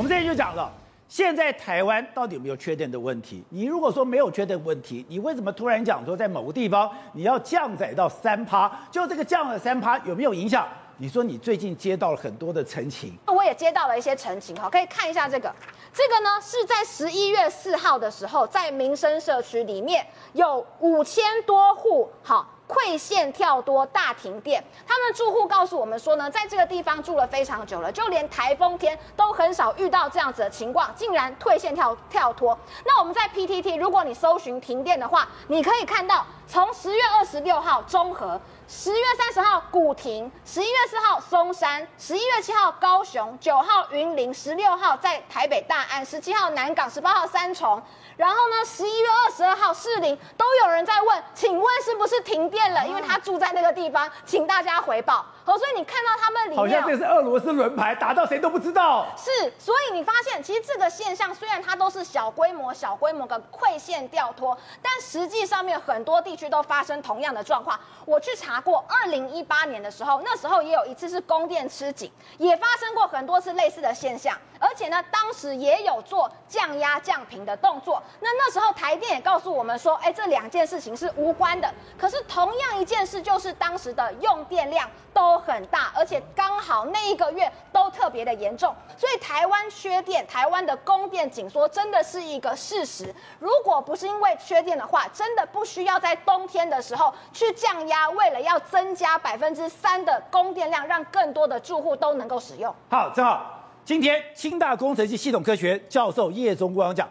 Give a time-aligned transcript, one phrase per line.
[0.00, 0.72] 我们这边就讲了，
[1.10, 3.44] 现在台湾到底有没有缺电的问题？
[3.50, 8.72] 你如果说没有缺电问题，你为什么突然讲说在某个地方你要降载到三趴？
[8.90, 10.66] 就这个降了三趴有没有影响？
[10.96, 15.54] 你说你最近接到了很多的陈情，我也接到了一些陈情哈，可以看一下这个，
[15.92, 22.48] 这个呢是在十一月四号的时候，在民生社区里面有五千多户好。
[22.70, 32.56] 退线跳多大停电，他们住户告诉我们说呢，在这个地方住了非常久了，就连台风天都很少遇到这样子的情况，竟然退线跳跳脱。
[32.86, 47.80] 那我们在 PTT，如果你搜寻停电的话，你可以看到从十月二十六号中和，十月三十号古亭，十一月四号松山，十一月七号高雄，九号云林，十六号在台北大安，十七号南港，十八号三重。
[48.16, 52.84] 然后呢，十一月二十二号，士林都有人在问，请问是不是停电了？
[52.84, 55.24] 因为他住在那个地方，请大家回报。
[55.44, 59.06] 好，所以你看到他们里面好像这是俄罗斯轮盘，打到谁都不知道。
[59.16, 67.78] 是，所以你发现其实这个现象虽然它都是小规模、小规模的馈线掉脱，但实际上面很多地区都发生同样的状况。
[68.06, 78.02] 我去查过，二零一八年的时候，那时候也有一次是供电吃紧，也发生过很多次类似的现象，而且呢，当时也有做降压降频的动作。
[78.20, 81.72] 那那时候台电也告诉我们说，哎，这两件事情是无关的。
[81.98, 84.88] 可是同样一件事，就是当时的用电量
[85.20, 93.14] 都很大，而且刚好那一个月都特别的严重，所以台湾缺电，台湾的供电紧缩真的是一个事实。
[93.38, 102.74] 如果不是因为缺电的话，真的不需要在冬天的时候去降压，为了要增加百分之三的供电量，让更多的住户都能够使用。
[102.88, 107.06] 好，正好今天清大工程系系统科学教授叶中光讲。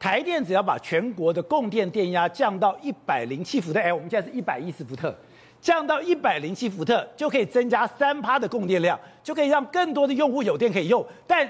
[0.00, 5.12] 台电只要把全国的供电电压降到一百零七伏特，哎，我们现在是一百一十伏特，
[5.60, 11.48] 降到一百零七伏特就可以增加三趴的供电量，就可以让更多的用户有电可以用，但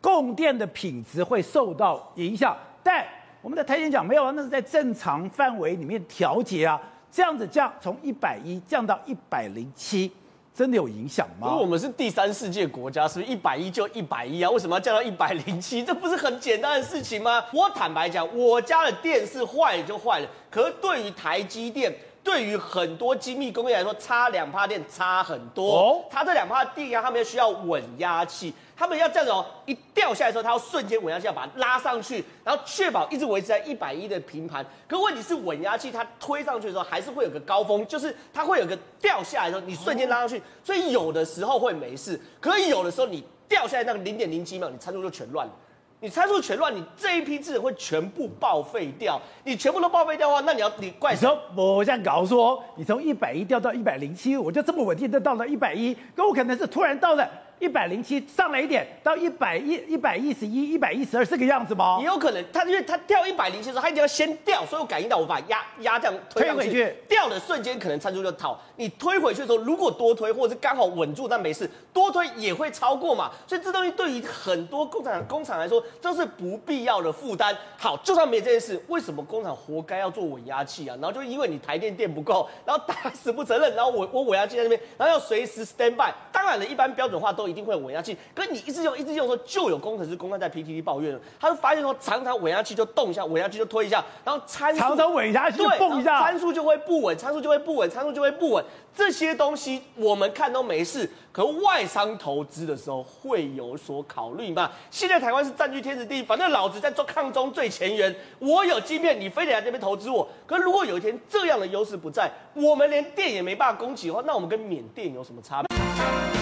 [0.00, 2.56] 供电的品质会受到影响。
[2.82, 3.04] 但
[3.40, 10.12] 我们的台电讲没有啊，那是在正常范围里面调节啊，这样子降从一百一降到一百零七。
[10.54, 11.48] 真的有影响吗？
[11.48, 14.50] 因为我们是第三世界国家，是不是一百一就一百一啊？
[14.50, 15.84] 为什么要降到一百零七？
[15.84, 17.44] 这不是很简单的事情吗？
[17.52, 21.94] 我坦白讲，我家的电是坏了就坏了，可是对于台积电。
[22.26, 25.78] 对于很多精密工业来说，差两趴电差很多。
[25.78, 34.66] 哦，它这两趴电压，他们要需要稳压器，他们要这样子哦，一掉下来的时候，它要瞬间稳压器要把它拉上去，然后确保一直维持在一百一的平盘。
[34.88, 45.52] 可问题是稳压器它推上去的时候，还是会有个高峰，就是它会有个掉下来的时候，你瞬间拉上去，所以有的时候会没事，可以有的时候你掉下来那个零点零几秒，你参数就全乱了。
[46.00, 49.20] 你参数全乱，你这一批字会全部报废掉。
[49.44, 51.26] 你全部都报废掉的话，那你要你怪谁？
[51.56, 57.28] 我这样搞说，你从一百一掉到一百零七，我就这么稳定的到了一百一，可我可能是突然到了。
[57.58, 61.98] 一百零七上来一点，到一百一一百一十一一百一十二这个样子吗？
[62.00, 68.58] 也有可能，他因为他掉一百零七的时候，他一定要先掉，所以我感应到我把压压这样推，推回去，掉的瞬间可能参数就套。
[68.76, 73.30] 你推回去的时候，如果多推或者是刚好稳住，那没事，多推也会超过嘛。
[73.46, 77.56] 所以这东西对于很多工厂工厂来说这是不必要的负担。
[77.78, 80.96] 好，就算没这件事，为什么工厂活该要做稳压器啊？
[81.00, 86.12] 然后就因为你台电电不够，然后打死不承认，然后我我稳压器在那边，然后要随时 stand by。
[86.30, 88.16] 当然了，一般标准化都一定会有稳压器。
[88.34, 98.64] 可是你一直用一直用的时候，就有工程师公开在 PTT 抱怨了，他就发现说，常常稳压器就动一下，稳压器就推一下，然后参数常常稳压器就蹦一下，参数就会不稳，参数就会不稳，参数就会不稳。
[98.94, 104.70] 这些东西我们看都没事，可外商投资的时候会有所考虑嘛？
[104.90, 110.26] 现在台湾是占据天时地利，反正老子在做抗中最前沿，我有晶片，你非得来这边投资我。
[110.46, 116.35] 可是如果有一天这样的优势不在，我们连电也没办法供给的话，那我们跟缅甸有什么差别？